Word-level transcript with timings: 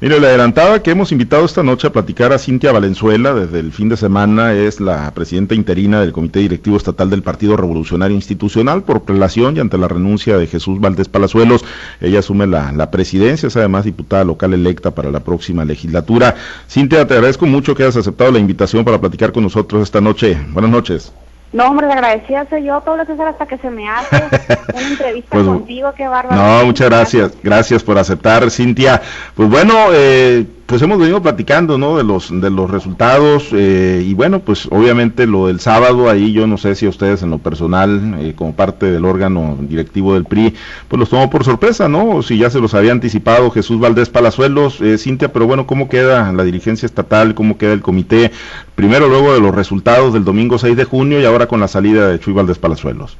Mire, 0.00 0.20
le 0.20 0.28
adelantaba 0.28 0.80
que 0.80 0.92
hemos 0.92 1.10
invitado 1.10 1.44
esta 1.44 1.64
noche 1.64 1.88
a 1.88 1.92
platicar 1.92 2.32
a 2.32 2.38
Cintia 2.38 2.70
Valenzuela, 2.70 3.34
desde 3.34 3.58
el 3.58 3.72
fin 3.72 3.88
de 3.88 3.96
semana 3.96 4.52
es 4.52 4.80
la 4.80 5.10
presidenta 5.12 5.56
interina 5.56 6.00
del 6.00 6.12
Comité 6.12 6.38
Directivo 6.38 6.76
Estatal 6.76 7.10
del 7.10 7.24
Partido 7.24 7.56
Revolucionario 7.56 8.14
Institucional 8.14 8.84
por 8.84 9.02
prelación 9.02 9.56
y 9.56 9.60
ante 9.60 9.76
la 9.76 9.88
renuncia 9.88 10.38
de 10.38 10.46
Jesús 10.46 10.78
Valdés 10.78 11.08
Palazuelos, 11.08 11.64
ella 12.00 12.20
asume 12.20 12.46
la, 12.46 12.70
la 12.70 12.92
presidencia, 12.92 13.48
es 13.48 13.56
además 13.56 13.86
diputada 13.86 14.22
local 14.22 14.54
electa 14.54 14.92
para 14.92 15.10
la 15.10 15.18
próxima 15.18 15.64
legislatura. 15.64 16.36
Cintia, 16.70 17.04
te 17.04 17.14
agradezco 17.14 17.46
mucho 17.46 17.74
que 17.74 17.82
hayas 17.82 17.96
aceptado 17.96 18.30
la 18.30 18.38
invitación 18.38 18.84
para 18.84 19.00
platicar 19.00 19.32
con 19.32 19.42
nosotros 19.42 19.82
esta 19.82 20.00
noche. 20.00 20.38
Buenas 20.52 20.70
noches. 20.70 21.12
No, 21.52 21.66
hombre, 21.66 21.90
agradecida 21.90 22.46
soy 22.50 22.64
yo, 22.64 22.80
Pablo 22.82 23.06
César, 23.06 23.28
hasta 23.28 23.46
que 23.46 23.56
se 23.58 23.70
me 23.70 23.88
hace 23.88 24.16
una 24.74 24.88
entrevista 24.88 25.30
pues, 25.30 25.46
contigo, 25.46 25.92
qué 25.96 26.06
bárbaro. 26.06 26.36
No, 26.36 26.66
muchas 26.66 26.88
gracias, 26.88 27.32
gracias 27.42 27.82
por 27.82 27.98
aceptar, 27.98 28.50
Cintia. 28.50 29.00
Pues 29.34 29.48
bueno, 29.48 29.74
eh, 29.92 30.46
pues 30.68 30.82
hemos 30.82 30.98
venido 30.98 31.22
platicando, 31.22 31.78
¿no? 31.78 31.96
De 31.96 32.04
los 32.04 32.28
de 32.28 32.50
los 32.50 32.70
resultados 32.70 33.48
eh, 33.54 34.04
y 34.04 34.12
bueno, 34.12 34.40
pues 34.40 34.66
obviamente 34.70 35.26
lo 35.26 35.46
del 35.46 35.60
sábado 35.60 36.10
ahí 36.10 36.34
yo 36.34 36.46
no 36.46 36.58
sé 36.58 36.74
si 36.74 36.84
a 36.84 36.90
ustedes 36.90 37.22
en 37.22 37.30
lo 37.30 37.38
personal 37.38 38.16
eh, 38.20 38.34
como 38.36 38.52
parte 38.52 38.84
del 38.84 39.06
órgano 39.06 39.56
directivo 39.62 40.12
del 40.12 40.26
PRI, 40.26 40.54
pues 40.86 41.00
los 41.00 41.08
tomó 41.08 41.30
por 41.30 41.44
sorpresa, 41.44 41.88
¿no? 41.88 42.22
Si 42.22 42.36
ya 42.36 42.50
se 42.50 42.60
los 42.60 42.74
había 42.74 42.92
anticipado 42.92 43.50
Jesús 43.50 43.80
Valdés 43.80 44.10
Palazuelos, 44.10 44.82
eh, 44.82 44.98
Cintia, 44.98 45.32
pero 45.32 45.46
bueno, 45.46 45.66
¿cómo 45.66 45.88
queda 45.88 46.30
la 46.32 46.44
dirigencia 46.44 46.84
estatal? 46.84 47.34
¿Cómo 47.34 47.56
queda 47.56 47.72
el 47.72 47.80
comité? 47.80 48.30
Primero 48.74 49.08
luego 49.08 49.32
de 49.32 49.40
los 49.40 49.54
resultados 49.54 50.12
del 50.12 50.24
domingo 50.24 50.58
6 50.58 50.76
de 50.76 50.84
junio 50.84 51.18
y 51.18 51.24
ahora 51.24 51.46
con 51.46 51.60
la 51.60 51.68
salida 51.68 52.08
de 52.08 52.20
Chuy 52.20 52.34
Valdés 52.34 52.58
Palazuelos. 52.58 53.16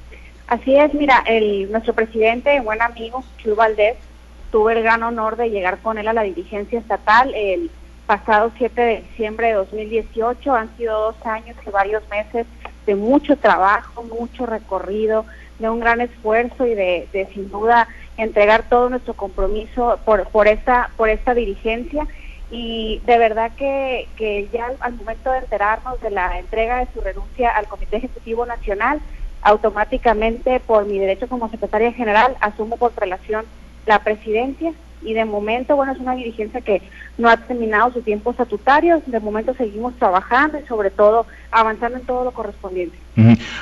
Así 0.49 0.77
es, 0.77 0.93
mira, 0.93 1.25
el 1.27 1.73
nuestro 1.73 1.95
presidente, 1.95 2.61
buen 2.61 2.83
amigo 2.83 3.25
Chuy 3.39 3.55
Valdés 3.55 3.97
tuve 4.51 4.75
el 4.75 4.83
gran 4.83 5.03
honor 5.03 5.37
de 5.37 5.51
llegar 5.51 5.79
con 5.79 5.99
él 5.99 6.09
a 6.09 6.13
la 6.13 6.23
dirigencia 6.23 6.79
estatal 6.79 7.33
el 7.35 7.71
pasado 8.07 8.51
7 8.57 8.81
de 8.81 9.01
diciembre 9.03 9.49
de 9.49 9.53
2018. 9.55 10.55
Han 10.55 10.77
sido 10.77 11.01
dos 11.01 11.27
años 11.27 11.57
y 11.67 11.71
varios 11.71 12.03
meses 12.09 12.47
de 12.87 12.95
mucho 12.95 13.37
trabajo, 13.37 14.03
mucho 14.03 14.47
recorrido, 14.47 15.27
de 15.59 15.69
un 15.69 15.81
gran 15.81 16.01
esfuerzo 16.01 16.67
y 16.67 16.75
de, 16.75 17.29
sin 17.35 17.51
duda 17.51 17.89
entregar 18.17 18.65
todo 18.69 18.89
nuestro 18.89 19.15
compromiso 19.15 19.99
por, 20.05 20.27
por, 20.29 20.49
esta, 20.49 20.91
por 20.97 21.09
esta 21.09 21.35
dirigencia. 21.35 22.07
Y 22.51 23.03
de 23.05 23.19
verdad 23.19 23.53
que, 23.57 24.09
que 24.17 24.49
ya 24.53 24.71
al 24.81 24.95
momento 24.95 25.31
de 25.31 25.39
enterarnos 25.39 26.01
de 26.01 26.11
la 26.11 26.39
entrega 26.39 26.79
de 26.79 26.89
su 26.95 27.01
renuncia 27.03 27.51
al 27.51 27.67
Comité 27.67 27.99
Ejecutivo 27.99 28.47
Nacional, 28.47 29.01
automáticamente 29.43 30.59
por 30.61 30.87
mi 30.87 30.99
derecho 30.99 31.29
como 31.29 31.51
secretaria 31.51 31.93
general 31.93 32.37
asumo 32.41 32.77
por 32.77 32.93
relación 32.97 33.45
la 33.89 34.05
presidencia 34.05 34.73
y 35.01 35.15
de 35.15 35.25
momento, 35.25 35.75
bueno, 35.75 35.93
es 35.93 35.99
una 35.99 36.15
dirigencia 36.15 36.61
que 36.61 36.83
no 37.17 37.31
ha 37.31 37.37
terminado 37.39 37.93
su 37.93 38.03
tiempo 38.03 38.31
estatutario, 38.31 39.03
de 39.07 39.21
momento 39.21 39.55
seguimos 39.55 39.95
trabajando 39.97 40.59
y 40.59 40.67
sobre 40.67 40.91
todo 40.91 41.27
avanzando 41.51 41.99
en 41.99 42.05
todo 42.05 42.25
lo 42.25 42.33
correspondiente. 42.33 42.99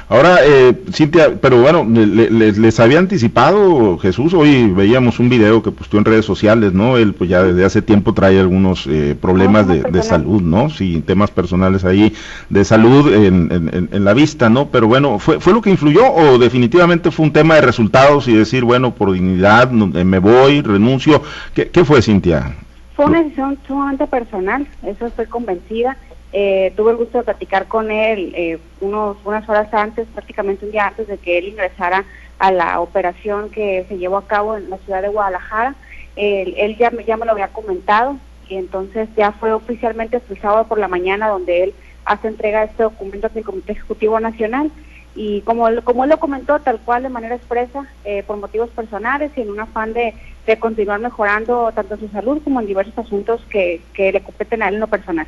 Ahora, 0.08 0.38
eh, 0.44 0.76
Cintia, 0.92 1.38
pero 1.40 1.62
bueno, 1.62 1.86
les 1.88 2.78
había 2.78 2.98
anticipado 2.98 3.96
Jesús, 3.98 4.34
hoy 4.34 4.70
veíamos 4.70 5.18
un 5.18 5.30
video 5.30 5.62
que 5.62 5.70
puso 5.70 5.96
en 5.96 6.04
redes 6.04 6.26
sociales, 6.26 6.74
¿no? 6.74 6.98
Él 6.98 7.14
pues 7.14 7.30
ya 7.30 7.42
desde 7.42 7.64
hace 7.64 7.80
tiempo 7.80 8.12
trae 8.12 8.38
algunos 8.38 8.86
eh, 8.86 9.16
problemas 9.18 9.66
de, 9.66 10.02
salud, 10.02 10.42
¿no? 10.42 10.68
Sí, 10.68 11.02
temas 11.06 11.30
personales 11.30 11.84
ahí 11.84 12.12
de 12.50 12.64
salud 12.64 13.12
en, 13.12 13.88
en, 13.90 14.04
la 14.04 14.12
vista, 14.12 14.50
¿no? 14.50 14.68
Pero 14.68 14.88
bueno, 14.88 15.18
¿fue, 15.18 15.40
¿fue 15.40 15.54
lo 15.54 15.62
que 15.62 15.70
influyó 15.70 16.12
o 16.12 16.38
definitivamente 16.38 17.10
fue 17.10 17.24
un 17.24 17.32
tema 17.32 17.54
de 17.54 17.62
resultados 17.62 18.28
y 18.28 18.34
decir, 18.34 18.62
bueno, 18.62 18.94
por 18.94 19.12
dignidad 19.12 19.70
eh, 19.72 20.04
me 20.04 20.18
voy, 20.18 20.60
renuncio? 20.60 21.22
¿Qué, 21.54 21.68
qué 21.68 21.84
fue, 21.84 22.02
Cintia? 22.02 22.54
Fue 22.94 23.06
una 23.06 23.22
decisión 23.22 23.58
sumamente 23.66 24.06
personal, 24.06 24.66
eso 24.82 25.06
estoy 25.06 25.26
convencida. 25.26 25.96
Eh, 26.38 26.74
tuve 26.76 26.90
el 26.90 26.98
gusto 26.98 27.16
de 27.16 27.24
platicar 27.24 27.66
con 27.66 27.90
él 27.90 28.34
eh, 28.36 28.58
unos, 28.82 29.16
unas 29.24 29.48
horas 29.48 29.72
antes, 29.72 30.06
prácticamente 30.12 30.66
un 30.66 30.70
día 30.70 30.88
antes 30.88 31.08
de 31.08 31.16
que 31.16 31.38
él 31.38 31.48
ingresara 31.48 32.04
a 32.38 32.52
la 32.52 32.80
operación 32.80 33.48
que 33.48 33.86
se 33.88 33.96
llevó 33.96 34.18
a 34.18 34.26
cabo 34.26 34.54
en 34.54 34.68
la 34.68 34.76
ciudad 34.76 35.00
de 35.00 35.08
Guadalajara. 35.08 35.74
él 36.16 36.76
ya, 36.76 36.92
ya 37.06 37.16
me 37.16 37.24
lo 37.24 37.32
había 37.32 37.48
comentado 37.48 38.18
y 38.50 38.56
entonces 38.56 39.08
ya 39.16 39.32
fue 39.32 39.50
oficialmente 39.54 40.20
el 40.28 40.40
sábado 40.42 40.66
por 40.68 40.78
la 40.78 40.88
mañana 40.88 41.28
donde 41.28 41.64
él 41.64 41.74
hace 42.04 42.28
entrega 42.28 42.60
de 42.60 42.66
este 42.66 42.82
documento 42.82 43.30
el 43.34 43.42
Comité 43.42 43.72
Ejecutivo 43.72 44.20
Nacional 44.20 44.70
y 45.14 45.40
como, 45.40 45.66
como 45.84 46.04
él 46.04 46.10
lo 46.10 46.18
comentó 46.18 46.58
tal 46.60 46.78
cual 46.80 47.02
de 47.02 47.08
manera 47.08 47.34
expresa, 47.34 47.86
eh, 48.04 48.22
por 48.26 48.36
motivos 48.36 48.68
personales 48.68 49.32
y 49.36 49.40
en 49.40 49.48
un 49.48 49.60
afán 49.60 49.94
de, 49.94 50.12
de 50.46 50.58
continuar 50.58 51.00
mejorando 51.00 51.72
tanto 51.74 51.96
su 51.96 52.08
salud 52.08 52.42
como 52.44 52.60
en 52.60 52.66
diversos 52.66 52.98
asuntos 52.98 53.40
que, 53.48 53.80
que 53.94 54.12
le 54.12 54.20
competen 54.20 54.62
a 54.62 54.68
él 54.68 54.74
en 54.74 54.80
lo 54.80 54.86
personal. 54.86 55.26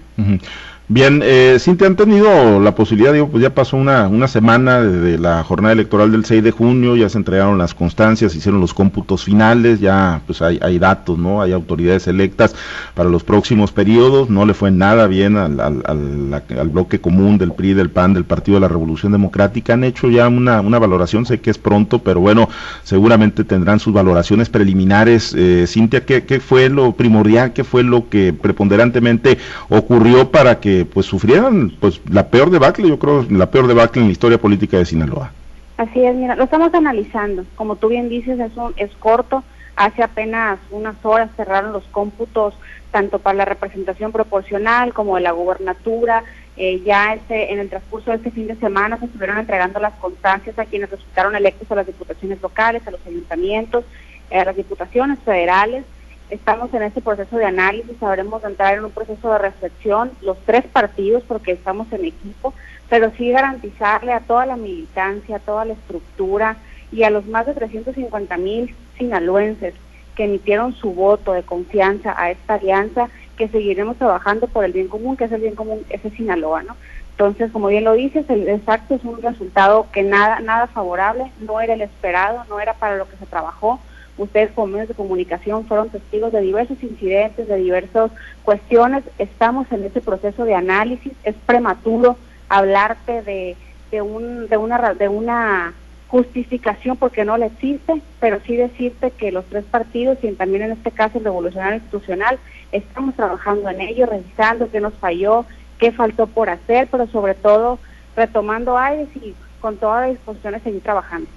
Bien, 0.91 1.21
eh, 1.23 1.59
Cintia, 1.61 1.87
han 1.87 1.97
tenido 1.97 2.61
la 2.61 2.75
posibilidad, 2.75 3.13
digo, 3.13 3.29
pues 3.29 3.43
ya 3.43 3.55
pasó 3.55 3.77
una, 3.77 4.09
una 4.09 4.27
semana 4.27 4.81
de 4.81 5.19
la 5.19 5.45
jornada 5.45 5.75
electoral 5.75 6.11
del 6.11 6.25
6 6.25 6.43
de 6.43 6.51
junio, 6.51 6.97
ya 6.97 7.11
se 7.11 7.19
entregaron 7.19 7.59
las 7.59 7.75
constancias, 7.75 8.35
hicieron 8.35 8.63
los 8.63 8.73
cómputos 8.73 9.23
finales, 9.23 9.81
ya 9.81 10.23
pues 10.25 10.41
hay, 10.41 10.59
hay 10.63 10.79
datos, 10.79 11.19
¿no? 11.19 11.43
Hay 11.43 11.53
autoridades 11.53 12.07
electas 12.07 12.55
para 12.95 13.11
los 13.11 13.23
próximos 13.23 13.71
periodos, 13.71 14.31
no 14.31 14.47
le 14.47 14.55
fue 14.55 14.71
nada 14.71 15.07
bien 15.09 15.37
al, 15.37 15.61
al, 15.61 15.83
al, 15.85 16.69
bloque 16.71 17.03
común 17.03 17.37
del 17.37 17.53
PRI, 17.53 17.75
del 17.75 17.91
PAN, 17.91 18.15
del 18.15 18.25
Partido 18.25 18.55
de 18.55 18.63
la 18.63 18.69
Revolución 18.69 19.13
Democrática, 19.13 19.75
han 19.75 19.85
hecho 19.85 20.09
ya 20.09 20.27
una, 20.29 20.63
una 20.63 20.79
valoración, 20.79 21.27
sé 21.27 21.39
que 21.39 21.51
es 21.51 21.59
pronto, 21.59 21.99
pero 21.99 22.21
bueno, 22.21 22.49
seguramente 22.83 23.45
tendrán 23.45 23.79
sus 23.79 23.93
valoraciones 23.93 24.49
preliminares. 24.49 25.35
Eh, 25.37 25.67
Cintia, 25.69 26.07
¿qué, 26.07 26.25
¿qué 26.25 26.41
fue 26.41 26.71
lo 26.71 26.93
primordial, 26.93 27.53
qué 27.53 27.63
fue 27.63 27.83
lo 27.83 28.09
que 28.09 28.33
preponderantemente 28.33 29.37
ocurrió 29.69 30.31
para 30.31 30.61
que 30.61 30.78
pues 30.85 31.07
sufrieran 31.07 31.71
pues 31.81 32.01
la 32.11 32.29
peor 32.29 32.51
debacle, 32.51 32.89
yo 32.89 32.99
creo, 32.99 33.27
la 33.31 33.51
peor 33.51 33.67
debacle 33.67 34.03
en 34.03 34.09
la 34.09 34.13
historia 34.13 34.39
política 34.39 34.79
de 34.79 34.85
Sinaloa. 34.85 35.33
Así 35.77 36.05
es, 36.05 36.15
mira, 36.15 36.35
lo 36.35 36.45
estamos 36.45 36.75
analizando. 36.75 37.45
Como 37.55 37.77
tú 37.77 37.89
bien 37.89 38.09
dices, 38.09 38.39
es, 38.41 38.53
es 38.77 38.91
corto. 38.97 39.45
Hace 39.77 40.03
apenas 40.03 40.59
unas 40.71 40.97
horas 41.05 41.31
cerraron 41.37 41.73
los 41.73 41.85
cómputos 41.85 42.55
tanto 42.91 43.19
para 43.19 43.37
la 43.39 43.45
representación 43.45 44.11
proporcional 44.11 44.93
como 44.93 45.17
de 45.17 45.23
la 45.23 45.31
gubernatura. 45.33 46.25
Eh, 46.57 46.83
ya 46.85 47.15
este, 47.15 47.53
en 47.53 47.61
el 47.61 47.69
transcurso 47.69 48.11
de 48.11 48.17
este 48.17 48.33
fin 48.33 48.49
de 48.49 48.57
semana 48.57 48.99
se 48.99 49.05
estuvieron 49.05 49.39
entregando 49.39 49.79
las 49.79 49.95
constancias 49.95 50.59
a 50.59 50.65
quienes 50.65 50.91
resultaron 50.91 51.37
electos 51.37 51.71
a 51.71 51.77
las 51.77 51.87
diputaciones 51.87 52.43
locales, 52.43 52.85
a 52.87 52.91
los 52.91 53.07
ayuntamientos, 53.07 53.85
a 54.33 54.45
las 54.45 54.57
diputaciones 54.57 55.21
federales 55.21 55.85
estamos 56.31 56.73
en 56.75 56.83
este 56.83 57.01
proceso 57.01 57.37
de 57.37 57.45
análisis, 57.45 57.97
sabremos 57.99 58.45
entrar 58.45 58.77
en 58.77 58.85
un 58.85 58.91
proceso 58.91 59.33
de 59.33 59.39
reflexión, 59.39 60.13
los 60.23 60.39
tres 60.45 60.65
partidos, 60.67 61.23
porque 61.27 61.53
estamos 61.53 61.91
en 61.93 62.05
equipo, 62.05 62.55
pero 62.89 63.11
sí 63.17 63.31
garantizarle 63.31 64.13
a 64.13 64.21
toda 64.21 64.47
la 64.47 64.57
militancia, 64.57 65.37
a 65.37 65.41
toda 65.41 65.65
la 65.65 65.75
estructura 65.75 66.57
y 66.93 67.03
a 67.03 67.11
los 67.11 67.27
más 67.27 67.47
de 67.47 67.55
350 67.55 68.37
mil 68.39 68.75
sinaloenses 68.97 69.75
que 70.15 70.25
emitieron 70.25 70.75
su 70.75 70.93
voto 70.93 71.33
de 71.33 71.43
confianza 71.45 72.15
a 72.17 72.31
esta 72.31 72.55
alianza, 72.55 73.09
que 73.37 73.49
seguiremos 73.49 73.97
trabajando 73.97 74.49
por 74.49 74.65
el 74.65 74.73
bien 74.73 74.89
común, 74.89 75.17
que 75.17 75.25
es 75.25 75.33
el 75.33 75.43
bien 75.43 75.55
común, 75.55 75.85
ese 75.91 76.11
Sinaloa, 76.11 76.65
¿no? 76.65 76.77
Entonces, 77.13 77.53
como 77.53 77.69
bien 77.69 77.85
lo 77.85 77.95
dices, 77.95 78.29
el 78.29 78.49
exacto 78.49 78.95
es 78.95 79.05
un 79.05 79.21
resultado 79.23 79.87
que 79.93 80.03
nada, 80.03 80.41
nada 80.41 80.67
favorable, 80.69 81.31
no 81.41 81.61
era 81.61 81.75
el 81.75 81.83
esperado, 81.83 82.45
no 82.49 82.61
era 82.61 82.75
para 82.75 82.97
lo 82.97 83.09
que 83.09 83.17
se 83.17 83.27
trabajó, 83.27 83.81
Ustedes 84.19 84.51
como 84.51 84.67
medios 84.67 84.89
de 84.89 84.95
comunicación 84.95 85.67
fueron 85.67 85.91
testigos 85.91 86.33
de 86.33 86.41
diversos 86.41 86.83
incidentes, 86.83 87.49
de 87.49 87.57
diversas 87.57 88.11
cuestiones. 88.43 89.05
Estamos 89.19 89.71
en 89.73 89.85
ese 89.85 90.01
proceso 90.01 90.45
de 90.45 90.55
análisis. 90.55 91.13
Es 91.25 91.37
prematuro 91.47 92.17
hablarte 92.49 93.23
de, 93.23 93.57
de, 93.91 94.03
un, 94.03 94.49
de, 94.49 94.57
una, 94.57 94.95
de 94.95 95.09
una 95.09 95.73
justificación 96.09 96.97
porque 96.97 97.25
no 97.25 97.37
la 97.37 97.47
existe, 97.47 98.03
pero 98.19 98.41
sí 98.47 98.57
decirte 98.57 99.11
que 99.13 99.31
los 99.31 99.45
tres 99.47 99.65
partidos 99.65 100.19
y 100.23 100.33
también 100.33 100.63
en 100.63 100.73
este 100.73 100.91
caso 100.91 101.19
el 101.19 101.25
Revolucionario 101.25 101.77
Institucional 101.77 102.39
estamos 102.73 103.15
trabajando 103.15 103.69
en 103.71 103.81
ello, 103.81 104.07
revisando 104.07 104.71
qué 104.71 104.81
nos 104.81 104.95
falló, 104.95 105.45
qué 105.79 105.93
faltó 105.93 106.27
por 106.27 106.51
hacer, 106.51 106.89
pero 106.91 107.07
sobre 107.07 107.35
todo 107.35 107.79
retomando 108.17 108.77
aires 108.77 109.09
y 109.17 109.35
con 109.61 109.77
toda 109.77 110.03
la 110.03 110.07
disposición 110.09 110.55
de 110.55 110.61
seguir 110.61 110.83
trabajando. 110.83 111.29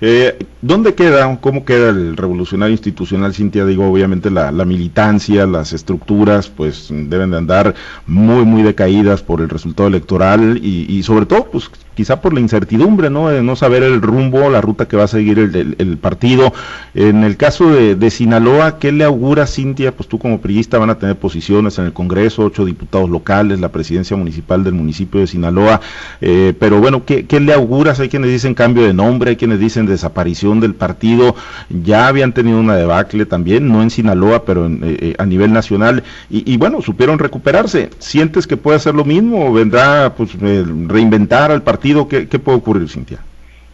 Eh, 0.00 0.38
¿Dónde 0.60 0.94
queda, 0.94 1.38
cómo 1.40 1.64
queda 1.64 1.90
el 1.90 2.16
revolucionario 2.16 2.72
institucional, 2.72 3.34
Cintia? 3.34 3.64
Digo, 3.64 3.90
obviamente 3.90 4.30
la, 4.30 4.52
militancia, 4.64 5.46
las 5.46 5.72
estructuras, 5.72 6.48
pues 6.48 6.88
deben 6.90 7.30
de 7.30 7.38
andar 7.38 7.74
muy, 8.06 8.44
muy 8.44 8.62
decaídas 8.62 9.22
por 9.22 9.40
el 9.40 9.48
resultado 9.48 9.88
electoral 9.88 10.58
y, 10.62 11.02
sobre 11.02 11.26
todo, 11.26 11.46
pues 11.46 11.70
quizá 11.94 12.20
por 12.20 12.32
la 12.32 12.40
incertidumbre, 12.40 13.10
¿no? 13.10 13.28
De 13.28 13.42
no 13.42 13.56
saber 13.56 13.82
el 13.82 14.00
rumbo, 14.00 14.48
la 14.48 14.60
ruta 14.60 14.86
que 14.86 14.96
va 14.96 15.04
a 15.04 15.08
seguir 15.08 15.38
el, 15.38 15.98
partido. 15.98 16.52
En 16.94 17.24
el 17.24 17.36
caso 17.36 17.70
de, 17.72 18.10
Sinaloa, 18.10 18.78
¿qué 18.78 18.92
le 18.92 19.04
augura, 19.04 19.46
Cintia? 19.46 19.92
Pues 19.92 20.08
tú 20.08 20.18
como 20.18 20.40
priista 20.40 20.78
van 20.78 20.90
a 20.90 20.98
tener 20.98 21.16
posiciones 21.16 21.78
en 21.78 21.86
el 21.86 21.92
Congreso, 21.92 22.44
ocho 22.44 22.64
diputados 22.64 23.10
locales, 23.10 23.60
la 23.60 23.70
presidencia 23.70 24.16
municipal 24.16 24.62
del 24.64 24.74
municipio 24.74 25.20
de 25.20 25.26
Sinaloa, 25.26 25.80
eh, 26.20 26.54
pero 26.58 26.80
bueno, 26.80 27.04
¿qué, 27.04 27.26
qué 27.26 27.39
¿qué 27.40 27.46
le 27.46 27.54
auguras? 27.54 28.00
Hay 28.00 28.08
quienes 28.08 28.30
dicen 28.30 28.54
cambio 28.54 28.84
de 28.84 28.92
nombre, 28.92 29.30
hay 29.30 29.36
quienes 29.36 29.58
dicen 29.58 29.86
desaparición 29.86 30.60
del 30.60 30.74
partido. 30.74 31.34
Ya 31.68 32.06
habían 32.08 32.32
tenido 32.32 32.58
una 32.58 32.76
debacle 32.76 33.26
también, 33.26 33.68
no 33.68 33.82
en 33.82 33.90
Sinaloa, 33.90 34.44
pero 34.44 34.66
eh, 34.66 34.78
eh, 34.82 35.14
a 35.18 35.26
nivel 35.26 35.52
nacional. 35.52 36.02
Y, 36.28 36.56
bueno, 36.56 36.82
supieron 36.82 37.18
recuperarse. 37.18 37.90
¿Sientes 37.98 38.46
que 38.46 38.56
puede 38.56 38.76
hacer 38.76 38.94
lo 38.94 39.04
mismo 39.04 39.46
o 39.46 39.52
vendrá 39.52 40.14
pues 40.16 40.38
reinventar 40.38 41.50
al 41.50 41.62
partido? 41.62 42.08
¿Qué, 42.08 42.28
¿Qué 42.28 42.38
puede 42.38 42.58
ocurrir, 42.58 42.88
Cintia? 42.88 43.18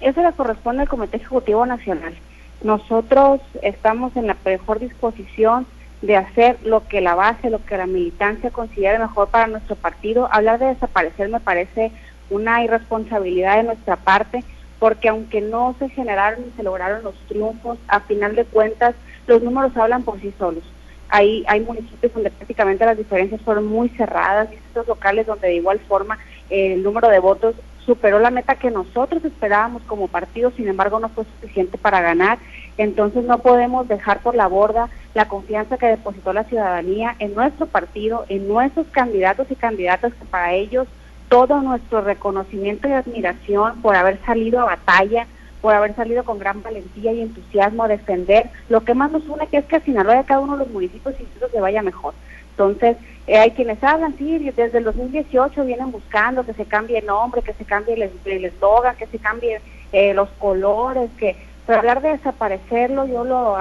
Eso 0.00 0.22
le 0.22 0.32
corresponde 0.32 0.82
al 0.82 0.88
Comité 0.88 1.16
Ejecutivo 1.16 1.66
Nacional. 1.66 2.14
Nosotros 2.62 3.40
estamos 3.62 4.16
en 4.16 4.26
la 4.26 4.36
mejor 4.44 4.78
disposición 4.78 5.66
de 6.02 6.16
hacer 6.16 6.58
lo 6.62 6.86
que 6.86 7.00
la 7.00 7.14
base, 7.14 7.50
lo 7.50 7.64
que 7.64 7.76
la 7.76 7.86
militancia 7.86 8.50
considere 8.50 8.98
mejor 8.98 9.28
para 9.28 9.46
nuestro 9.46 9.76
partido. 9.76 10.28
Hablar 10.30 10.58
de 10.58 10.66
desaparecer 10.66 11.28
me 11.28 11.40
parece 11.40 11.90
una 12.30 12.64
irresponsabilidad 12.64 13.56
de 13.56 13.64
nuestra 13.64 13.96
parte, 13.96 14.44
porque 14.78 15.08
aunque 15.08 15.40
no 15.40 15.74
se 15.78 15.88
generaron 15.88 16.44
ni 16.44 16.52
se 16.52 16.62
lograron 16.62 17.02
los 17.02 17.14
triunfos, 17.28 17.78
a 17.88 18.00
final 18.00 18.36
de 18.36 18.44
cuentas 18.44 18.94
los 19.26 19.42
números 19.42 19.76
hablan 19.76 20.02
por 20.02 20.20
sí 20.20 20.32
solos. 20.38 20.62
Hay, 21.08 21.44
hay 21.46 21.60
municipios 21.60 22.12
donde 22.12 22.30
prácticamente 22.30 22.84
las 22.84 22.98
diferencias 22.98 23.40
fueron 23.42 23.66
muy 23.66 23.88
cerradas, 23.90 24.48
y 24.52 24.56
estos 24.56 24.86
locales 24.86 25.26
donde 25.26 25.48
de 25.48 25.56
igual 25.56 25.78
forma 25.80 26.18
el 26.50 26.82
número 26.82 27.08
de 27.08 27.18
votos 27.18 27.54
superó 27.86 28.18
la 28.18 28.30
meta 28.30 28.56
que 28.56 28.70
nosotros 28.70 29.24
esperábamos 29.24 29.82
como 29.82 30.08
partido, 30.08 30.50
sin 30.50 30.68
embargo 30.68 30.98
no 30.98 31.08
fue 31.08 31.24
suficiente 31.24 31.78
para 31.78 32.00
ganar. 32.00 32.38
Entonces 32.76 33.24
no 33.24 33.38
podemos 33.38 33.88
dejar 33.88 34.20
por 34.20 34.34
la 34.34 34.48
borda 34.48 34.90
la 35.14 35.28
confianza 35.28 35.78
que 35.78 35.86
depositó 35.86 36.32
la 36.32 36.44
ciudadanía 36.44 37.14
en 37.20 37.34
nuestro 37.34 37.66
partido, 37.66 38.26
en 38.28 38.48
nuestros 38.48 38.86
candidatos 38.88 39.46
y 39.50 39.54
candidatas, 39.54 40.12
que 40.12 40.24
para 40.26 40.52
ellos 40.52 40.88
todo 41.28 41.60
nuestro 41.60 42.00
reconocimiento 42.00 42.88
y 42.88 42.92
admiración 42.92 43.80
por 43.82 43.96
haber 43.96 44.18
salido 44.24 44.60
a 44.60 44.76
batalla, 44.76 45.26
por 45.60 45.74
haber 45.74 45.94
salido 45.94 46.24
con 46.24 46.38
gran 46.38 46.62
valentía 46.62 47.12
y 47.12 47.22
entusiasmo 47.22 47.84
a 47.84 47.88
defender 47.88 48.50
lo 48.68 48.82
que 48.82 48.94
más 48.94 49.10
nos 49.10 49.26
une, 49.28 49.46
que 49.48 49.58
es 49.58 49.64
que 49.64 49.76
a 49.76 49.80
Sinaloa 49.80 50.24
cada 50.24 50.40
uno 50.40 50.52
de 50.52 50.64
los 50.64 50.72
municipios 50.72 51.14
y 51.20 51.26
se 51.50 51.60
vaya 51.60 51.82
mejor. 51.82 52.14
Entonces, 52.50 52.96
eh, 53.26 53.38
hay 53.38 53.50
quienes 53.50 53.82
hablan, 53.82 54.16
sí, 54.16 54.38
desde 54.38 54.78
el 54.78 54.84
2018 54.84 55.64
vienen 55.64 55.90
buscando 55.90 56.44
que 56.44 56.54
se 56.54 56.64
cambie 56.64 56.98
el 56.98 57.06
nombre, 57.06 57.42
que 57.42 57.52
se 57.52 57.64
cambie 57.64 57.94
el, 58.24 58.44
eslogan, 58.44 58.96
que 58.96 59.06
se 59.06 59.18
cambie 59.18 59.60
eh, 59.92 60.14
los 60.14 60.28
colores, 60.38 61.10
que 61.18 61.36
pero 61.66 61.80
hablar 61.80 62.00
de 62.00 62.10
desaparecerlo 62.10 63.06
yo 63.06 63.24
lo, 63.24 63.56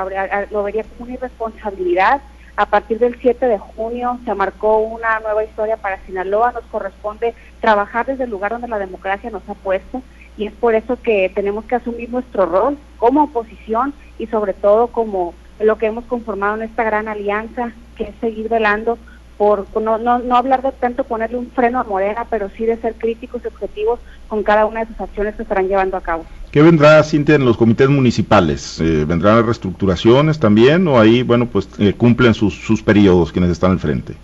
lo 0.52 0.64
vería 0.64 0.84
como 0.84 1.06
una 1.06 1.16
irresponsabilidad. 1.16 2.22
A 2.58 2.66
partir 2.68 3.00
del 3.00 3.20
7 3.20 3.48
de 3.48 3.58
junio 3.58 4.18
se 4.24 4.34
marcó 4.34 4.78
una 4.78 5.20
nueva 5.20 5.44
historia 5.44 5.76
para 5.76 6.00
Sinaloa, 6.06 6.54
nos 6.54 6.64
corresponde 6.66 7.36
trabajar 7.60 8.06
desde 8.06 8.24
el 8.24 8.30
lugar 8.30 8.52
donde 8.52 8.70
la 8.70 8.80
democracia 8.80 9.30
nos 9.30 9.48
ha 9.50 9.56
puesto 9.56 10.02
y 10.38 10.48
es 10.48 10.54
por 10.54 10.74
eso 10.74 10.98
que 11.02 11.32
tenemos 11.36 11.66
que 11.66 11.76
asumir 11.76 12.10
nuestro 12.10 12.46
rol 12.46 12.78
como 12.98 13.24
oposición 13.24 13.94
y 14.18 14.28
sobre 14.28 14.54
todo 14.54 14.88
como 14.88 15.34
lo 15.60 15.78
que 15.78 15.88
hemos 15.88 16.06
conformado 16.06 16.56
en 16.56 16.64
esta 16.64 16.84
gran 16.84 17.08
alianza, 17.08 17.72
que 17.98 18.06
es 18.06 18.16
seguir 18.22 18.48
velando 18.50 18.98
por 19.38 19.66
no, 19.82 19.98
no, 19.98 20.20
no 20.20 20.36
hablar 20.38 20.62
de 20.62 20.72
tanto 20.72 21.04
ponerle 21.04 21.38
un 21.38 21.52
freno 21.52 21.80
a 21.80 21.84
Morena, 21.84 22.26
pero 22.30 22.50
sí 22.56 22.66
de 22.66 22.78
ser 22.78 22.96
críticos 22.96 23.42
y 23.44 23.48
objetivos 23.48 24.00
con 24.28 24.44
cada 24.44 24.66
una 24.66 24.82
de 24.82 24.88
sus 24.88 25.02
acciones 25.02 25.36
que 25.36 25.44
estarán 25.44 25.68
llevando 25.68 25.98
a 25.98 26.02
cabo. 26.02 26.26
¿Qué 26.52 26.62
vendrá, 26.62 27.04
Cintia, 27.04 27.36
en 27.36 27.46
los 27.46 27.58
comités 27.58 27.90
municipales? 27.90 28.80
Eh, 28.80 29.04
¿Vendrán 29.06 29.46
reestructuraciones 29.46 30.40
también 30.40 30.88
o 30.88 31.00
ahí, 31.00 31.22
bueno, 31.22 31.48
pues 31.48 31.68
eh, 31.80 31.94
cumplen 31.94 32.34
sus, 32.34 32.54
sus 32.54 32.82
periodos 32.82 33.32
quienes 33.32 33.52
están 33.52 33.72
al 33.72 33.80
frente? 33.80 34.16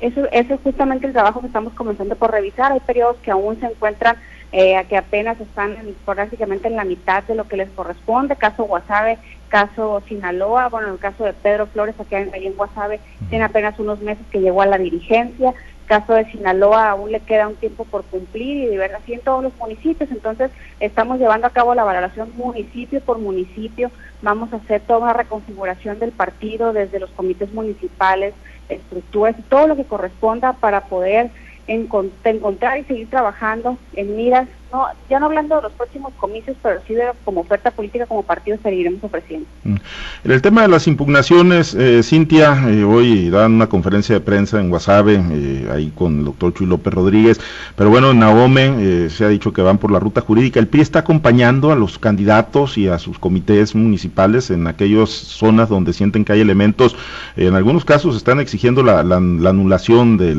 Eso, 0.00 0.22
ese 0.32 0.54
es 0.54 0.60
justamente 0.62 1.06
el 1.06 1.12
trabajo 1.12 1.40
que 1.40 1.46
estamos 1.46 1.72
comenzando 1.74 2.14
por 2.16 2.30
revisar. 2.30 2.72
Hay 2.72 2.80
periodos 2.80 3.16
que 3.22 3.30
aún 3.30 3.58
se 3.60 3.66
encuentran, 3.66 4.16
eh, 4.56 4.86
que 4.88 4.96
apenas 4.96 5.40
están 5.40 5.76
prácticamente 6.04 6.68
en 6.68 6.76
la 6.76 6.84
mitad 6.84 7.24
de 7.24 7.34
lo 7.34 7.48
que 7.48 7.56
les 7.56 7.68
corresponde. 7.70 8.36
Caso 8.36 8.62
Guasave, 8.62 9.18
caso 9.48 10.00
Sinaloa, 10.06 10.68
bueno, 10.68 10.86
en 10.86 10.92
el 10.94 11.00
caso 11.00 11.24
de 11.24 11.32
Pedro 11.32 11.66
Flores, 11.66 11.96
aquí 11.98 12.14
en, 12.14 12.32
en 12.32 12.54
Guasave, 12.54 13.00
tiene 13.30 13.44
apenas 13.44 13.76
unos 13.80 14.00
meses 14.00 14.24
que 14.30 14.40
llegó 14.40 14.62
a 14.62 14.66
la 14.66 14.78
dirigencia 14.78 15.54
caso 15.86 16.14
de 16.14 16.24
Sinaloa 16.30 16.90
aún 16.90 17.12
le 17.12 17.20
queda 17.20 17.48
un 17.48 17.56
tiempo 17.56 17.84
por 17.84 18.04
cumplir 18.04 18.56
y 18.56 18.66
de 18.68 18.78
verdad 18.78 19.00
así 19.02 19.12
en 19.12 19.20
todos 19.20 19.42
los 19.42 19.54
municipios, 19.58 20.10
entonces 20.10 20.50
estamos 20.80 21.18
llevando 21.18 21.46
a 21.46 21.50
cabo 21.50 21.74
la 21.74 21.84
valoración 21.84 22.32
municipio 22.36 23.00
por 23.00 23.18
municipio, 23.18 23.90
vamos 24.22 24.50
a 24.52 24.56
hacer 24.56 24.80
toda 24.80 25.00
una 25.00 25.12
reconfiguración 25.12 25.98
del 25.98 26.12
partido 26.12 26.72
desde 26.72 27.00
los 27.00 27.10
comités 27.10 27.52
municipales, 27.52 28.32
estructuras 28.68 29.38
y 29.38 29.42
todo 29.42 29.66
lo 29.66 29.76
que 29.76 29.84
corresponda 29.84 30.54
para 30.54 30.82
poder 30.82 31.30
encontrar 31.66 32.78
y 32.78 32.84
seguir 32.84 33.10
trabajando 33.10 33.78
en 33.94 34.16
miras 34.16 34.48
no, 34.72 34.86
ya 35.08 35.20
no 35.20 35.26
hablando 35.26 35.56
de 35.56 35.62
los 35.62 35.72
próximos 35.72 36.12
comicios, 36.14 36.56
pero 36.62 36.80
sí 36.86 36.94
de 36.94 37.04
como 37.24 37.42
oferta 37.42 37.70
política 37.70 38.06
como 38.06 38.22
partido 38.22 38.58
seguiremos 38.62 39.02
ofreciendo. 39.04 39.46
Mm. 39.62 39.76
En 40.24 40.30
el 40.30 40.42
tema 40.42 40.62
de 40.62 40.68
las 40.68 40.88
impugnaciones, 40.88 41.74
eh, 41.74 42.02
Cintia, 42.02 42.68
eh, 42.68 42.82
hoy 42.82 43.30
dan 43.30 43.52
una 43.52 43.68
conferencia 43.68 44.16
de 44.16 44.20
prensa 44.20 44.60
en 44.60 44.70
Guasave, 44.70 45.22
eh, 45.30 45.68
ahí 45.72 45.92
con 45.94 46.18
el 46.18 46.24
doctor 46.24 46.54
Chuy 46.54 46.66
López 46.66 46.92
Rodríguez, 46.92 47.40
pero 47.76 47.90
bueno, 47.90 48.10
en 48.10 48.18
Naome 48.18 49.10
se 49.10 49.24
ha 49.24 49.28
dicho 49.28 49.52
que 49.52 49.62
van 49.62 49.78
por 49.78 49.92
la 49.92 50.00
ruta 50.00 50.20
jurídica. 50.20 50.58
El 50.58 50.66
PRI 50.66 50.80
está 50.80 51.00
acompañando 51.00 51.70
a 51.70 51.76
los 51.76 51.98
candidatos 51.98 52.76
y 52.76 52.88
a 52.88 52.98
sus 52.98 53.18
comités 53.18 53.74
municipales 53.74 54.50
en 54.50 54.66
aquellas 54.66 55.10
zonas 55.10 55.68
donde 55.68 55.92
sienten 55.92 56.24
que 56.24 56.32
hay 56.32 56.40
elementos, 56.40 56.96
en 57.36 57.54
algunos 57.54 57.84
casos 57.84 58.16
están 58.16 58.40
exigiendo 58.40 58.82
la, 58.82 59.00
anulación 59.00 60.16
de 60.16 60.34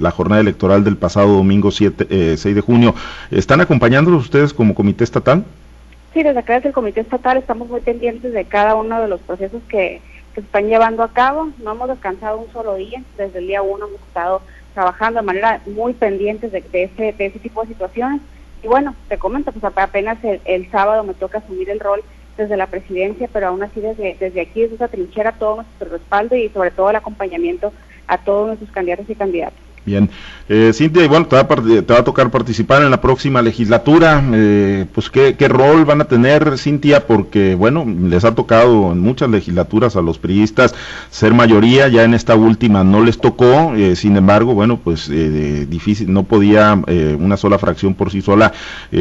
la 0.00 0.10
jornada 0.10 0.40
electoral 0.40 0.84
del 0.84 0.96
pasado 0.96 1.28
domingo 1.28 1.70
7, 1.70 2.36
6 2.36 2.54
de 2.54 2.60
junio. 2.60 2.94
¿Están 3.30 3.61
acompañándolos 3.62 4.24
ustedes 4.24 4.52
como 4.52 4.74
comité 4.74 5.04
estatal? 5.04 5.44
Sí, 6.12 6.22
desde 6.22 6.38
acá 6.38 6.54
desde 6.54 6.68
el 6.68 6.74
comité 6.74 7.00
estatal 7.00 7.38
estamos 7.38 7.68
muy 7.68 7.80
pendientes 7.80 8.32
de 8.32 8.44
cada 8.44 8.74
uno 8.74 9.00
de 9.00 9.08
los 9.08 9.20
procesos 9.20 9.62
que, 9.68 10.00
se 10.34 10.40
están 10.40 10.68
llevando 10.68 11.02
a 11.02 11.12
cabo. 11.12 11.50
No 11.62 11.72
hemos 11.72 11.88
descansado 11.88 12.38
un 12.38 12.50
solo 12.52 12.74
día. 12.76 13.02
Desde 13.18 13.38
el 13.38 13.46
día 13.46 13.62
uno 13.62 13.86
hemos 13.86 14.00
estado 14.00 14.40
trabajando 14.74 15.20
de 15.20 15.26
manera 15.26 15.60
muy 15.66 15.92
pendientes 15.92 16.50
de, 16.52 16.64
ese, 16.72 17.12
de 17.12 17.26
ese 17.26 17.38
tipo 17.38 17.62
de 17.62 17.68
situaciones. 17.68 18.22
Y 18.62 18.66
bueno, 18.66 18.94
te 19.08 19.18
comento, 19.18 19.52
pues 19.52 19.64
apenas 19.76 20.18
el, 20.22 20.70
sábado 20.70 21.04
me 21.04 21.14
toca 21.14 21.38
asumir 21.38 21.68
el 21.68 21.80
rol 21.80 22.02
desde 22.36 22.56
la 22.56 22.66
presidencia, 22.66 23.28
pero 23.32 23.48
aún 23.48 23.62
así 23.62 23.80
desde, 23.80 24.16
desde 24.18 24.40
aquí, 24.40 24.62
desde 24.62 24.76
esa 24.76 24.88
trinchera, 24.88 25.32
todo 25.32 25.56
nuestro 25.56 25.90
respaldo 25.90 26.36
y 26.36 26.48
sobre 26.48 26.70
todo 26.70 26.90
el 26.90 26.96
acompañamiento 26.96 27.72
a 28.06 28.18
todos 28.18 28.46
nuestros 28.46 28.70
candidatos 28.70 29.10
y 29.10 29.14
candidatas. 29.14 29.71
Bien, 29.84 30.08
eh, 30.48 30.70
Cintia, 30.72 31.04
y 31.04 31.08
bueno, 31.08 31.26
te 31.26 31.34
va, 31.34 31.42
a, 31.42 32.04
tocar 32.04 32.30
participar 32.30 32.82
en 32.82 32.90
la 32.92 33.00
próxima 33.00 33.42
legislatura, 33.42 34.22
eh, 34.32 34.86
pues 34.94 35.10
¿qué, 35.10 35.34
rol 35.48 35.84
van 35.84 36.00
a 36.00 36.04
tener, 36.04 36.56
Cintia, 36.56 37.04
porque 37.04 37.56
bueno, 37.56 37.84
les 37.84 38.24
ha 38.24 38.32
tocado 38.32 38.92
en 38.92 39.00
muchas 39.00 39.28
legislaturas 39.28 39.96
a 39.96 40.02
los 40.02 40.18
priistas 40.18 40.72
ser 41.10 41.34
mayoría, 41.34 41.88
ya 41.88 42.04
en 42.04 42.14
esta 42.14 42.36
última 42.36 42.84
no 42.84 43.02
les 43.02 43.18
tocó, 43.18 43.74
eh, 43.74 43.96
sin 43.96 44.16
embargo, 44.16 44.54
bueno, 44.54 44.78
pues 44.82 45.08
difícil, 45.08 46.12
no 46.12 46.22
podía 46.22 46.80
una 47.18 47.36
sola 47.36 47.58
fracción 47.58 47.94
por 47.94 48.10
sí 48.12 48.22
sola 48.22 48.52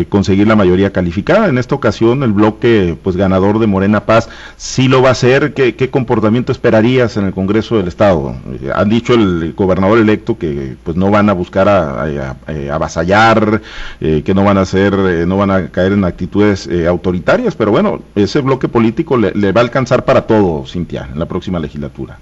conseguir 0.09 0.47
la 0.47 0.55
mayoría 0.55 0.91
calificada, 0.91 1.47
en 1.47 1.57
esta 1.57 1.75
ocasión 1.75 2.23
el 2.23 2.31
bloque 2.31 2.97
pues 3.03 3.15
ganador 3.17 3.59
de 3.59 3.67
Morena 3.67 4.05
Paz 4.05 4.29
sí 4.57 4.87
lo 4.87 5.01
va 5.01 5.09
a 5.09 5.11
hacer, 5.11 5.53
¿qué, 5.53 5.75
qué 5.75 5.89
comportamiento 5.89 6.51
esperarías 6.51 7.17
en 7.17 7.25
el 7.25 7.33
Congreso 7.33 7.77
del 7.77 7.87
Estado? 7.87 8.35
han 8.73 8.89
dicho 8.89 9.13
el 9.13 9.53
gobernador 9.53 9.99
electo 9.99 10.37
que 10.37 10.70
pues 10.83 10.97
no 10.97 11.11
van 11.11 11.29
a 11.29 11.33
buscar 11.33 11.67
a, 11.69 12.35
avasallar, 12.71 13.61
eh, 13.99 14.21
que 14.23 14.33
no 14.33 14.43
van 14.43 14.57
a 14.57 14.65
ser, 14.65 14.93
eh, 14.93 15.25
no 15.25 15.37
van 15.37 15.51
a 15.51 15.69
caer 15.69 15.93
en 15.93 16.03
actitudes 16.03 16.67
eh, 16.67 16.87
autoritarias, 16.87 17.55
pero 17.55 17.71
bueno, 17.71 18.01
ese 18.15 18.41
bloque 18.41 18.67
político 18.67 19.17
le, 19.17 19.51
va 19.51 19.61
a 19.61 19.63
alcanzar 19.63 20.05
para 20.05 20.27
todo, 20.27 20.65
Cintia, 20.65 21.09
en 21.11 21.19
la 21.19 21.25
próxima 21.25 21.59
legislatura. 21.59 22.17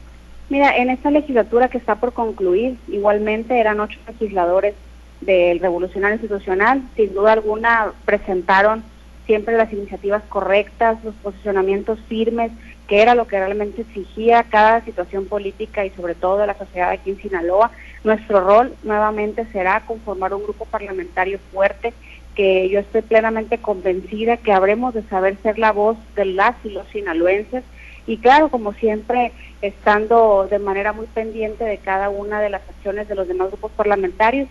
Mira, 0.50 0.76
en 0.78 0.90
esta 0.90 1.12
legislatura 1.12 1.68
que 1.70 1.78
está 1.78 1.96
por 1.96 2.14
concluir, 2.14 2.78
igualmente 2.88 3.60
eran 3.60 3.80
ocho 3.80 4.00
legisladores 4.08 4.74
del 5.22 5.60
Revolucionario 5.60 6.16
Institucional, 6.16 6.82
sin 6.96 7.14
duda 7.14 7.34
alguna 7.34 7.92
presentaron 8.06 8.84
siempre 9.30 9.56
las 9.56 9.72
iniciativas 9.72 10.24
correctas, 10.28 10.98
los 11.04 11.14
posicionamientos 11.16 12.00
firmes, 12.08 12.52
que 12.88 13.04
era 13.04 13.14
lo 13.14 13.28
que 13.28 13.38
realmente 13.38 13.84
exigía 13.84 14.42
cada 14.42 14.84
situación 14.84 15.28
política 15.28 15.86
y 15.86 15.92
sobre 15.92 16.16
todo 16.16 16.44
la 16.48 16.58
sociedad 16.58 16.90
aquí 16.90 17.12
en 17.12 17.22
Sinaloa. 17.22 17.70
Nuestro 18.04 18.40
rol 18.40 18.74
nuevamente 18.84 19.46
será 19.52 19.82
conformar 19.82 20.34
un 20.34 20.44
grupo 20.44 20.66
parlamentario 20.66 21.40
fuerte 21.52 21.94
que 22.36 22.70
yo 22.70 22.80
estoy 22.80 23.02
plenamente 23.02 23.58
convencida 23.58 24.38
que 24.38 24.54
habremos 24.54 24.94
de 24.94 25.04
saber 25.04 25.38
ser 25.44 25.60
la 25.60 25.74
voz 25.74 25.98
de 26.16 26.26
las 26.26 26.56
y 26.64 26.70
los 26.70 26.88
sinaloenses 26.88 27.64
y 28.08 28.18
claro, 28.18 28.50
como 28.50 28.74
siempre, 28.74 29.34
estando 29.62 30.48
de 30.50 30.58
manera 30.58 30.94
muy 30.94 31.06
pendiente 31.08 31.64
de 31.64 31.78
cada 31.78 32.10
una 32.10 32.42
de 32.42 32.50
las 32.50 32.62
acciones 32.68 33.08
de 33.08 33.16
los 33.16 33.28
demás 33.28 33.50
grupos 33.50 33.72
parlamentarios, 33.74 34.48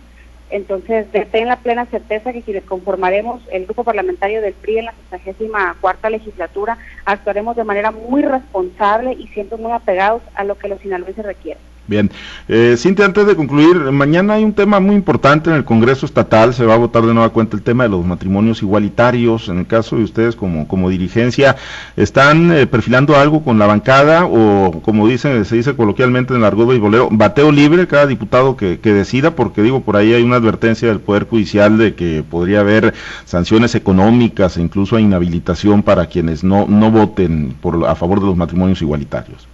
entonces, 0.49 1.05
ten 1.31 1.47
la 1.47 1.57
plena 1.57 1.85
certeza 1.85 2.33
que 2.33 2.41
quienes 2.41 2.63
conformaremos 2.63 3.41
el 3.51 3.65
grupo 3.65 3.83
parlamentario 3.83 4.41
del 4.41 4.53
PRI 4.53 4.79
en 4.79 4.85
la 4.85 4.93
64 5.11 5.75
cuarta 5.79 6.09
legislatura, 6.09 6.77
actuaremos 7.05 7.55
de 7.55 7.63
manera 7.63 7.91
muy 7.91 8.23
responsable 8.23 9.13
y 9.13 9.27
siempre 9.27 9.57
muy 9.57 9.71
apegados 9.71 10.23
a 10.33 10.43
lo 10.43 10.57
que 10.57 10.69
los 10.69 10.79
sinaloenses 10.79 11.25
requieren. 11.25 11.68
Bien, 11.89 12.11
eh, 12.47 12.75
Cintia, 12.77 13.05
antes 13.05 13.25
de 13.25 13.35
concluir, 13.35 13.75
mañana 13.91 14.35
hay 14.35 14.43
un 14.43 14.53
tema 14.53 14.79
muy 14.79 14.93
importante 14.93 15.49
en 15.49 15.55
el 15.55 15.65
Congreso 15.65 16.05
Estatal, 16.05 16.53
se 16.53 16.63
va 16.63 16.75
a 16.75 16.77
votar 16.77 17.03
de 17.03 17.15
nueva 17.15 17.29
cuenta 17.29 17.57
el 17.57 17.63
tema 17.63 17.81
de 17.81 17.89
los 17.89 18.05
matrimonios 18.05 18.61
igualitarios. 18.61 19.49
En 19.49 19.57
el 19.57 19.65
caso 19.65 19.95
de 19.95 20.03
ustedes 20.03 20.35
como, 20.35 20.67
como 20.67 20.91
dirigencia, 20.91 21.55
¿están 21.97 22.51
eh, 22.51 22.67
perfilando 22.67 23.17
algo 23.17 23.43
con 23.43 23.57
la 23.57 23.65
bancada 23.65 24.27
o, 24.27 24.83
como 24.83 25.07
dicen, 25.07 25.43
se 25.45 25.55
dice 25.55 25.75
coloquialmente 25.75 26.31
en 26.35 26.41
el 26.41 26.45
argot 26.45 26.77
boleo, 26.79 27.09
bateo 27.11 27.51
libre 27.51 27.87
cada 27.87 28.05
diputado 28.05 28.55
que, 28.55 28.79
que 28.79 28.93
decida? 28.93 29.35
Porque 29.35 29.63
digo, 29.63 29.81
por 29.81 29.97
ahí 29.97 30.13
hay 30.13 30.21
una 30.21 30.35
advertencia 30.35 30.89
del 30.89 30.99
Poder 30.99 31.27
Judicial 31.27 31.79
de 31.79 31.95
que 31.95 32.23
podría 32.29 32.59
haber 32.59 32.93
sanciones 33.25 33.73
económicas 33.73 34.57
e 34.57 34.61
incluso 34.61 34.99
inhabilitación 34.99 35.81
para 35.81 36.05
quienes 36.05 36.43
no, 36.43 36.67
no 36.67 36.91
voten 36.91 37.55
por, 37.59 37.83
a 37.87 37.95
favor 37.95 38.19
de 38.19 38.27
los 38.27 38.37
matrimonios 38.37 38.79
igualitarios. 38.83 39.47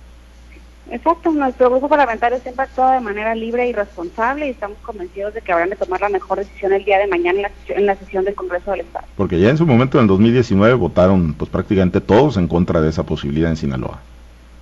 Exacto, 0.92 1.32
nuestro 1.32 1.70
grupo 1.72 1.89
parlamentario 1.89 2.39
siempre 2.39 2.63
ha 2.63 2.65
actuado 2.65 2.94
de 2.94 3.00
manera 3.00 3.34
libre 3.34 3.68
y 3.68 3.74
responsable 3.74 4.48
y 4.48 4.51
estamos 4.51 4.77
convencidos 4.80 5.34
de 5.34 5.42
que 5.42 5.51
habrán 5.51 5.72
de 5.72 5.75
tomar 5.75 6.00
la 6.00 6.10
mejor 6.10 6.38
decisión 6.38 6.74
el 6.74 6.86
día 6.86 7.00
de 7.00 7.08
mañana 7.08 7.50
en 7.70 7.86
la, 7.88 7.96
sesión 7.96 8.24
del 8.24 8.36
Congreso 8.36 8.70
del 8.72 8.82
Estado. 8.82 9.06
Porque 9.18 9.39
ya 9.39 9.50
en 9.50 9.58
su 9.58 9.65
momento, 9.65 9.98
en 9.98 10.04
el 10.04 10.08
2019, 10.08 10.75
votaron 10.75 11.34
pues 11.34 11.50
prácticamente 11.50 12.01
todos 12.01 12.38
en 12.38 12.48
contra 12.48 12.82
de 12.82 12.89
esa 12.89 13.04
posibilidad 13.04 13.50
en 13.50 13.58
Sinaloa. 13.58 14.00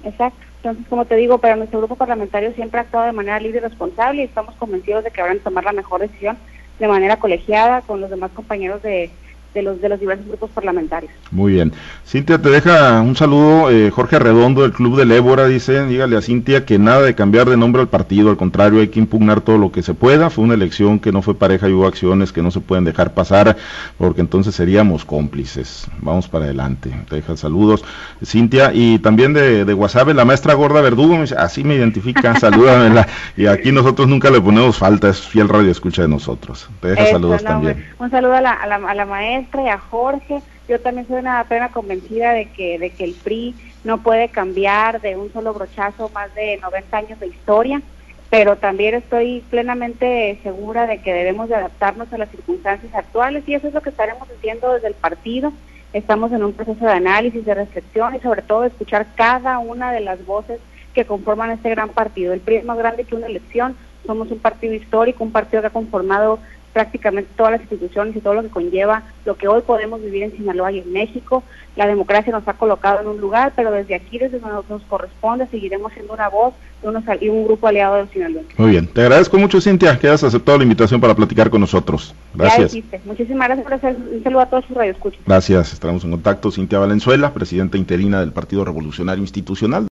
Exacto, 0.05 0.39
entonces 0.57 0.85
como 0.89 1.05
te 1.05 1.15
digo, 1.17 1.39
pero 1.39 1.57
nuestro 1.57 1.79
grupo 1.79 1.97
parlamentario 1.97 2.53
siempre 2.53 2.79
ha 2.79 2.83
actuado 2.83 3.07
de 3.07 3.13
manera 3.13 3.39
libre 3.39 3.59
y 3.59 3.61
responsable 3.61 4.21
y 4.21 4.25
estamos 4.25 4.55
convencidos 4.55 5.03
de 5.03 5.11
que 5.11 5.19
habrán 5.19 5.37
de 5.37 5.43
tomar 5.43 5.65
la 5.65 5.73
mejor 5.73 5.99
decisión 5.99 6.37
de 6.79 6.87
manera 6.87 7.17
colegiada 7.17 7.81
con 7.81 7.99
los 7.99 8.09
demás 8.09 8.31
compañeros 8.31 8.81
de, 8.81 9.11
de 9.53 9.61
los, 9.61 9.81
de 9.81 9.89
los 9.89 9.99
diversos 9.99 10.27
grupos 10.27 10.49
parlamentarios. 10.51 11.11
Muy 11.31 11.53
bien. 11.53 11.71
Cintia, 12.05 12.41
te 12.41 12.49
deja 12.49 13.01
un 13.01 13.15
saludo. 13.15 13.69
Eh, 13.69 13.91
Jorge 13.91 14.15
Arredondo 14.15 14.63
del 14.63 14.73
Club 14.73 14.97
del 14.97 15.11
Ébora 15.11 15.47
dice, 15.47 15.85
dígale 15.85 16.17
a 16.17 16.21
Cintia 16.21 16.65
que 16.65 16.79
nada 16.79 17.01
de 17.01 17.15
cambiar 17.15 17.49
de 17.49 17.57
nombre 17.57 17.81
al 17.81 17.87
partido, 17.87 18.29
al 18.29 18.37
contrario, 18.37 18.81
hay 18.81 18.87
que 18.87 18.99
impugnar 18.99 19.41
todo 19.41 19.57
lo 19.57 19.71
que 19.71 19.83
se 19.83 19.93
pueda. 19.93 20.29
Fue 20.29 20.43
una 20.43 20.55
elección 20.55 20.99
que 20.99 21.11
no 21.11 21.21
fue 21.21 21.35
pareja 21.35 21.69
y 21.69 21.73
hubo 21.73 21.87
acciones 21.87 22.31
que 22.31 22.41
no 22.41 22.51
se 22.51 22.59
pueden 22.59 22.83
dejar 22.83 23.13
pasar 23.13 23.57
porque 23.97 24.21
entonces 24.21 24.55
seríamos 24.55 25.05
cómplices. 25.05 25.87
Vamos 25.99 26.27
para 26.27 26.45
adelante. 26.45 26.91
Te 27.09 27.17
deja 27.17 27.37
saludos. 27.37 27.83
Cintia, 28.23 28.71
y 28.73 28.99
también 28.99 29.33
de, 29.33 29.65
de 29.65 29.73
WhatsApp, 29.73 30.09
la 30.09 30.25
maestra 30.25 30.53
gorda 30.53 30.81
Verdugo, 30.81 31.15
me 31.15 31.21
dice, 31.21 31.35
así 31.35 31.63
me 31.63 31.75
identifica, 31.75 32.35
salúdamela. 32.39 33.07
y 33.37 33.45
aquí 33.45 33.71
nosotros 33.71 34.07
nunca 34.07 34.29
le 34.29 34.41
ponemos 34.41 34.77
falta, 34.77 35.09
es 35.09 35.21
fiel 35.21 35.49
radio 35.49 35.71
escucha 35.71 36.01
de 36.01 36.07
nosotros. 36.07 36.69
Te 36.81 36.89
deja 36.89 37.07
saludos 37.07 37.43
también. 37.43 37.85
Un 37.99 38.09
saludo 38.09 38.33
a 38.33 38.41
la, 38.41 38.51
a 38.51 38.67
la, 38.67 38.75
a 38.75 38.93
la 38.93 39.05
maestra 39.05 39.42
y 39.53 39.69
a 39.69 39.77
Jorge. 39.77 40.41
Yo 40.67 40.79
también 40.79 41.07
soy 41.07 41.17
una 41.19 41.43
plena 41.43 41.69
convencida 41.69 42.31
de 42.33 42.49
que, 42.51 42.79
de 42.79 42.89
que 42.91 43.03
el 43.03 43.13
PRI 43.13 43.55
no 43.83 44.01
puede 44.01 44.29
cambiar 44.29 45.01
de 45.01 45.17
un 45.17 45.31
solo 45.33 45.53
brochazo 45.53 46.09
más 46.09 46.33
de 46.35 46.57
90 46.57 46.97
años 46.97 47.19
de 47.19 47.27
historia, 47.27 47.81
pero 48.29 48.55
también 48.55 48.95
estoy 48.95 49.43
plenamente 49.49 50.39
segura 50.41 50.87
de 50.87 51.01
que 51.01 51.13
debemos 51.13 51.49
de 51.49 51.55
adaptarnos 51.55 52.11
a 52.13 52.17
las 52.17 52.29
circunstancias 52.29 52.93
actuales 52.95 53.43
y 53.45 53.53
eso 53.53 53.67
es 53.67 53.73
lo 53.73 53.81
que 53.81 53.89
estaremos 53.89 54.27
haciendo 54.29 54.73
desde 54.73 54.87
el 54.87 54.95
partido. 54.95 55.51
Estamos 55.91 56.31
en 56.31 56.43
un 56.43 56.53
proceso 56.53 56.85
de 56.85 56.91
análisis, 56.91 57.45
de 57.45 57.53
reflexión 57.53 58.15
y 58.15 58.19
sobre 58.19 58.41
todo 58.41 58.61
de 58.61 58.69
escuchar 58.69 59.05
cada 59.15 59.59
una 59.59 59.91
de 59.91 59.99
las 59.99 60.25
voces 60.25 60.59
que 60.93 61.05
conforman 61.05 61.51
este 61.51 61.69
gran 61.69 61.89
partido. 61.89 62.33
El 62.33 62.39
PRI 62.39 62.57
es 62.57 62.65
más 62.65 62.77
grande 62.77 63.03
que 63.03 63.15
una 63.15 63.27
elección, 63.27 63.75
somos 64.05 64.31
un 64.31 64.39
partido 64.39 64.73
histórico, 64.73 65.23
un 65.23 65.31
partido 65.31 65.61
que 65.61 65.67
ha 65.67 65.71
conformado 65.71 66.39
prácticamente 66.73 67.29
todas 67.37 67.53
las 67.53 67.61
instituciones 67.61 68.15
y 68.15 68.19
todo 68.19 68.33
lo 68.33 68.41
que 68.41 68.49
conlleva 68.49 69.03
lo 69.25 69.37
que 69.37 69.47
hoy 69.47 69.61
podemos 69.61 70.01
vivir 70.01 70.23
en 70.23 70.35
Sinaloa 70.35 70.71
y 70.71 70.79
en 70.79 70.91
México. 70.91 71.43
La 71.75 71.87
democracia 71.87 72.31
nos 72.31 72.47
ha 72.47 72.53
colocado 72.53 73.01
en 73.01 73.07
un 73.07 73.21
lugar, 73.21 73.53
pero 73.55 73.71
desde 73.71 73.95
aquí, 73.95 74.19
desde 74.19 74.39
donde 74.39 74.63
nos 74.69 74.83
corresponde, 74.83 75.47
seguiremos 75.47 75.91
siendo 75.93 76.13
una 76.13 76.29
voz 76.29 76.53
de 76.81 76.89
unos, 76.89 77.03
y 77.21 77.29
un 77.29 77.45
grupo 77.45 77.67
aliado 77.67 77.95
de 77.95 78.07
Sinaloa. 78.09 78.43
Muy 78.57 78.71
bien, 78.71 78.87
te 78.87 79.01
agradezco 79.01 79.37
mucho, 79.37 79.61
Cintia, 79.61 79.97
que 79.97 80.07
hayas 80.07 80.23
aceptado 80.23 80.57
la 80.57 80.63
invitación 80.63 80.99
para 80.99 81.15
platicar 81.15 81.49
con 81.49 81.61
nosotros. 81.61 82.13
Gracias. 82.33 82.75
Muchísimas 83.05 83.47
gracias 83.47 83.63
por 83.63 83.73
hacer 83.73 83.95
un 83.95 84.23
saludo 84.23 84.41
a 84.41 84.45
todos 84.47 84.65
sus 84.65 84.75
radioescuchas. 84.75 85.21
Gracias, 85.25 85.73
estaremos 85.73 86.03
en 86.03 86.11
contacto. 86.11 86.51
Cintia 86.51 86.79
Valenzuela, 86.79 87.33
presidenta 87.33 87.77
interina 87.77 88.19
del 88.19 88.33
Partido 88.33 88.65
Revolucionario 88.65 89.21
Institucional. 89.21 89.87